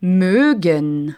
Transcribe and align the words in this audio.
mögen. 0.00 1.14